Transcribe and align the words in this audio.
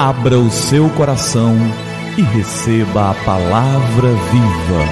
Abra 0.00 0.38
o 0.38 0.48
seu 0.48 0.88
coração 0.90 1.56
e 2.16 2.22
receba 2.22 3.10
a 3.10 3.14
palavra 3.24 4.10
viva. 4.30 4.84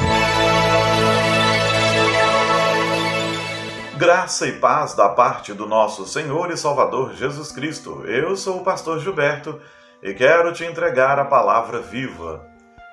Graça 3.97 4.49
e 4.49 4.53
paz 4.55 4.95
da 4.95 5.09
parte 5.09 5.55
do 5.55 5.65
nosso 5.65 6.09
Senhor 6.09 6.51
e 6.51 6.57
Salvador 6.57 7.15
Jesus 7.15 7.53
Cristo. 7.53 8.03
Eu 8.05 8.37
sou 8.37 8.57
o 8.57 8.65
pastor 8.65 8.99
Gilberto 8.99 9.61
e 10.03 10.13
quero 10.13 10.53
te 10.53 10.65
entregar 10.65 11.21
a 11.21 11.25
palavra 11.25 11.79
viva. 11.81 12.45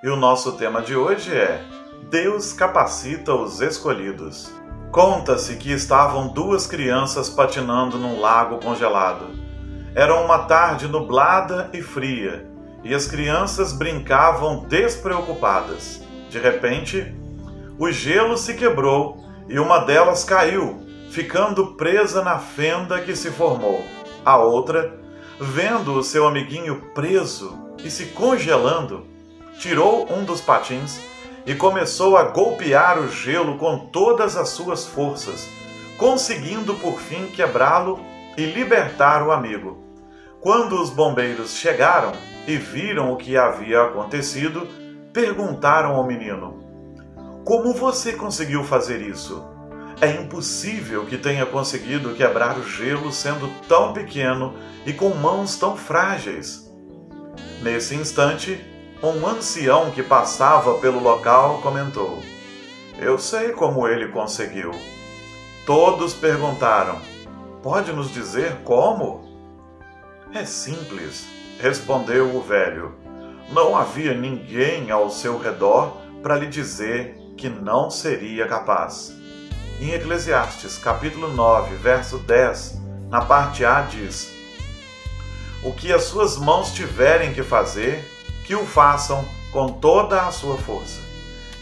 E 0.03 0.07
o 0.07 0.15
nosso 0.15 0.51
tema 0.51 0.83
de 0.83 0.95
hoje 0.95 1.35
é 1.35 1.65
Deus 2.11 2.53
capacita 2.53 3.33
os 3.33 3.59
escolhidos. 3.59 4.53
Conta-se 4.91 5.55
que 5.55 5.71
estavam 5.71 6.27
duas 6.27 6.67
crianças 6.67 7.27
patinando 7.27 7.97
num 7.97 8.21
lago 8.21 8.59
congelado. 8.59 9.42
Era 9.95 10.19
uma 10.19 10.39
tarde 10.39 10.87
nublada 10.87 11.69
e 11.71 11.79
fria, 11.83 12.47
e 12.83 12.95
as 12.95 13.05
crianças 13.05 13.71
brincavam 13.71 14.65
despreocupadas. 14.67 16.01
De 16.31 16.39
repente, 16.39 17.13
o 17.77 17.91
gelo 17.91 18.35
se 18.35 18.55
quebrou 18.55 19.23
e 19.47 19.59
uma 19.59 19.79
delas 19.79 20.23
caiu, 20.23 20.81
ficando 21.11 21.75
presa 21.75 22.23
na 22.23 22.39
fenda 22.39 23.01
que 23.01 23.15
se 23.15 23.29
formou. 23.29 23.85
A 24.25 24.35
outra, 24.37 24.99
vendo 25.39 25.93
o 25.93 26.03
seu 26.03 26.25
amiguinho 26.25 26.81
preso 26.95 27.55
e 27.83 27.91
se 27.91 28.07
congelando, 28.07 29.05
tirou 29.59 30.11
um 30.11 30.23
dos 30.23 30.41
patins 30.41 30.99
e 31.45 31.53
começou 31.53 32.17
a 32.17 32.23
golpear 32.23 32.97
o 32.97 33.07
gelo 33.09 33.59
com 33.59 33.77
todas 33.77 34.35
as 34.37 34.49
suas 34.49 34.87
forças, 34.87 35.47
conseguindo 35.99 36.73
por 36.73 36.99
fim 36.99 37.27
quebrá-lo 37.27 37.99
e 38.37 38.45
libertar 38.45 39.25
o 39.25 39.31
amigo. 39.31 39.83
Quando 40.41 40.81
os 40.81 40.89
bombeiros 40.89 41.55
chegaram 41.55 42.11
e 42.47 42.57
viram 42.57 43.13
o 43.13 43.15
que 43.15 43.37
havia 43.37 43.83
acontecido, 43.83 44.67
perguntaram 45.13 45.95
ao 45.95 46.05
menino: 46.05 46.63
Como 47.45 47.73
você 47.73 48.13
conseguiu 48.13 48.63
fazer 48.63 49.01
isso? 49.01 49.43
É 50.01 50.11
impossível 50.11 51.05
que 51.05 51.17
tenha 51.17 51.45
conseguido 51.45 52.13
quebrar 52.13 52.57
o 52.57 52.67
gelo 52.67 53.11
sendo 53.11 53.47
tão 53.67 53.93
pequeno 53.93 54.53
e 54.85 54.91
com 54.91 55.09
mãos 55.09 55.55
tão 55.55 55.77
frágeis. 55.77 56.69
Nesse 57.61 57.95
instante, 57.95 58.59
um 59.01 59.25
ancião 59.25 59.91
que 59.91 60.03
passava 60.03 60.73
pelo 60.79 60.99
local 60.99 61.61
comentou: 61.61 62.21
Eu 62.99 63.17
sei 63.17 63.53
como 63.53 63.87
ele 63.87 64.09
conseguiu. 64.09 64.71
Todos 65.65 66.13
perguntaram: 66.13 67.12
Pode 67.63 67.93
nos 67.93 68.11
dizer 68.11 68.57
como? 68.65 69.23
É 70.33 70.43
simples, 70.43 71.25
respondeu 71.61 72.35
o 72.35 72.41
velho. 72.41 72.93
Não 73.53 73.77
havia 73.77 74.13
ninguém 74.13 74.91
ao 74.91 75.09
seu 75.09 75.39
redor 75.39 75.95
para 76.21 76.35
lhe 76.35 76.47
dizer 76.47 77.15
que 77.37 77.47
não 77.47 77.89
seria 77.89 78.45
capaz. 78.49 79.13
Em 79.79 79.91
Eclesiastes, 79.91 80.77
capítulo 80.77 81.29
9, 81.29 81.77
verso 81.77 82.17
10, 82.17 82.81
na 83.09 83.21
parte 83.21 83.63
A 83.63 83.79
diz: 83.83 84.29
O 85.63 85.71
que 85.71 85.93
as 85.93 86.03
suas 86.03 86.35
mãos 86.35 86.73
tiverem 86.73 87.33
que 87.33 87.43
fazer, 87.43 88.03
que 88.45 88.55
o 88.55 88.65
façam 88.65 89.23
com 89.53 89.69
toda 89.69 90.23
a 90.23 90.33
sua 90.33 90.57
força. 90.57 90.99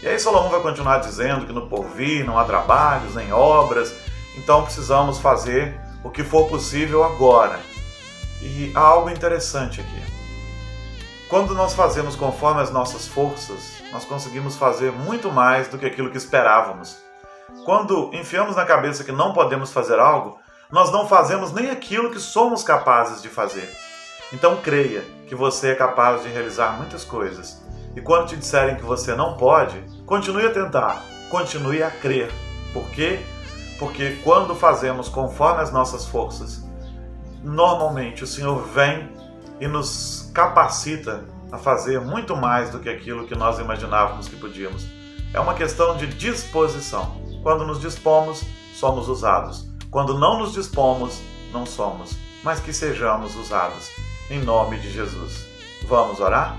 E 0.02 0.08
aí 0.08 0.18
Salomão 0.18 0.50
vai 0.50 0.62
continuar 0.62 0.98
dizendo 0.98 1.46
que 1.46 1.52
no 1.52 1.68
porvir 1.68 2.26
não 2.26 2.36
há 2.36 2.44
trabalhos 2.44 3.14
nem 3.14 3.32
obras, 3.32 3.94
então 4.36 4.64
precisamos 4.64 5.18
fazer 5.18 5.80
o 6.04 6.10
que 6.10 6.24
for 6.24 6.48
possível 6.48 7.04
agora 7.04 7.60
e 8.40 8.72
há 8.74 8.80
algo 8.80 9.10
interessante 9.10 9.80
aqui. 9.80 10.02
Quando 11.28 11.54
nós 11.54 11.74
fazemos 11.74 12.16
conforme 12.16 12.60
as 12.60 12.70
nossas 12.70 13.08
forças, 13.08 13.82
nós 13.90 14.04
conseguimos 14.04 14.56
fazer 14.56 14.92
muito 14.92 15.30
mais 15.30 15.68
do 15.68 15.78
que 15.78 15.86
aquilo 15.86 16.10
que 16.10 16.18
esperávamos. 16.18 16.98
Quando 17.64 18.10
enfiamos 18.12 18.56
na 18.56 18.64
cabeça 18.64 19.04
que 19.04 19.12
não 19.12 19.32
podemos 19.32 19.72
fazer 19.72 19.98
algo, 19.98 20.38
nós 20.70 20.90
não 20.90 21.08
fazemos 21.08 21.52
nem 21.52 21.70
aquilo 21.70 22.10
que 22.10 22.18
somos 22.18 22.62
capazes 22.62 23.22
de 23.22 23.28
fazer. 23.28 23.70
Então 24.32 24.56
creia 24.56 25.04
que 25.28 25.34
você 25.34 25.68
é 25.68 25.74
capaz 25.74 26.22
de 26.22 26.28
realizar 26.28 26.76
muitas 26.76 27.04
coisas. 27.04 27.62
E 27.94 28.00
quando 28.00 28.28
te 28.28 28.36
disserem 28.36 28.76
que 28.76 28.82
você 28.82 29.14
não 29.14 29.36
pode, 29.36 29.78
continue 30.04 30.46
a 30.46 30.52
tentar, 30.52 31.04
continue 31.30 31.82
a 31.82 31.90
crer. 31.90 32.30
Por 32.72 32.88
quê? 32.90 33.20
Porque 33.82 34.20
quando 34.22 34.54
fazemos 34.54 35.08
conforme 35.08 35.60
as 35.60 35.72
nossas 35.72 36.06
forças, 36.06 36.64
normalmente 37.42 38.22
o 38.22 38.26
Senhor 38.28 38.62
vem 38.68 39.10
e 39.60 39.66
nos 39.66 40.30
capacita 40.32 41.24
a 41.50 41.58
fazer 41.58 42.00
muito 42.00 42.36
mais 42.36 42.70
do 42.70 42.78
que 42.78 42.88
aquilo 42.88 43.26
que 43.26 43.34
nós 43.34 43.58
imaginávamos 43.58 44.28
que 44.28 44.36
podíamos. 44.36 44.86
É 45.34 45.40
uma 45.40 45.54
questão 45.54 45.96
de 45.96 46.06
disposição. 46.06 47.20
Quando 47.42 47.66
nos 47.66 47.80
dispomos, 47.80 48.44
somos 48.72 49.08
usados. 49.08 49.68
Quando 49.90 50.16
não 50.16 50.38
nos 50.38 50.52
dispomos, 50.52 51.20
não 51.52 51.66
somos. 51.66 52.16
Mas 52.44 52.60
que 52.60 52.72
sejamos 52.72 53.34
usados. 53.34 53.90
Em 54.30 54.38
nome 54.44 54.78
de 54.78 54.92
Jesus. 54.92 55.44
Vamos 55.88 56.20
orar? 56.20 56.56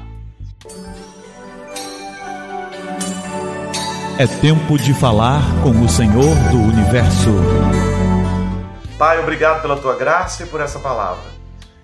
É 4.15 4.27
tempo 4.27 4.77
de 4.77 4.93
falar 4.93 5.41
com 5.63 5.71
o 5.71 5.89
Senhor 5.89 6.35
do 6.51 6.57
universo. 6.57 7.31
Pai, 8.95 9.17
obrigado 9.19 9.63
pela 9.63 9.75
tua 9.75 9.95
graça 9.95 10.43
e 10.43 10.45
por 10.45 10.61
essa 10.61 10.77
palavra. 10.77 11.23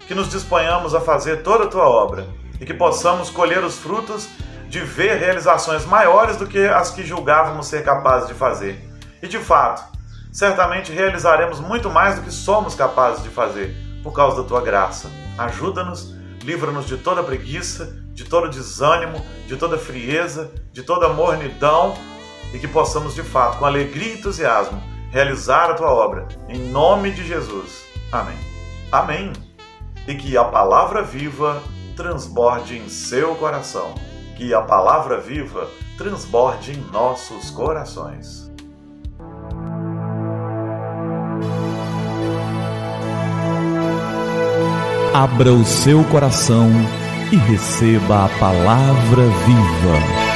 Que 0.08 0.14
nos 0.14 0.30
disponhamos 0.30 0.94
a 0.94 1.02
fazer 1.02 1.42
toda 1.42 1.64
a 1.64 1.68
tua 1.68 1.90
obra 1.90 2.28
e 2.62 2.68
que 2.68 2.74
possamos 2.74 3.32
colher 3.32 3.64
os 3.64 3.80
frutos 3.80 4.30
de 4.68 4.80
ver 4.80 5.18
realizações 5.18 5.86
maiores 5.86 6.38
do 6.38 6.46
que 6.46 6.68
as 6.68 6.92
que 6.92 7.04
julgávamos 7.04 7.66
ser 7.66 7.84
capazes 7.84 8.28
de 8.28 8.36
fazer. 8.36 8.80
E 9.24 9.28
de 9.28 9.40
fato, 9.40 9.98
certamente 10.32 10.92
realizaremos 10.92 11.60
muito 11.60 11.90
mais 11.90 12.18
do 12.18 12.22
que 12.22 12.32
somos 12.32 12.76
capazes 12.76 13.24
de 13.24 13.30
fazer 13.30 13.76
por 14.04 14.14
causa 14.14 14.44
da 14.44 14.48
tua 14.48 14.62
graça. 14.62 15.10
Ajuda-nos, 15.36 16.14
livra-nos 16.44 16.86
de 16.86 16.98
toda 16.98 17.24
preguiça, 17.24 17.92
de 18.14 18.24
todo 18.24 18.52
desânimo, 18.52 19.20
de 19.48 19.58
toda 19.58 19.80
frieza, 19.80 20.52
de 20.72 20.84
toda 20.84 21.10
mornidão 21.10 21.96
e 22.54 22.60
que 22.60 22.68
possamos 22.68 23.14
de 23.14 23.24
fato, 23.24 23.58
com 23.60 23.66
alegria 23.66 24.14
e 24.14 24.18
entusiasmo, 24.18 24.82
realizar 25.12 25.70
a 25.70 25.74
tua 25.74 25.92
obra. 25.92 26.28
Em 26.48 26.60
nome 26.70 27.12
de 27.12 27.26
Jesus. 27.26 27.86
Amém. 28.12 28.38
Amém. 28.92 29.34
E 30.08 30.16
que 30.16 30.38
a 30.38 30.44
palavra 30.44 31.04
viva 31.04 31.62
transborde 31.96 32.78
em 32.78 32.90
seu 32.90 33.36
coração. 33.36 33.94
Que 34.36 34.54
a 34.54 34.62
palavra 34.62 35.20
viva 35.20 35.70
transborde 35.98 36.72
em 36.72 36.82
nossos 36.92 37.50
corações. 37.52 38.50
Abra 45.14 45.52
o 45.52 45.66
seu 45.66 46.04
coração 46.06 46.70
e 47.32 47.36
receba 47.36 48.26
a 48.26 48.30
palavra 48.40 49.24
viva. 49.46 50.29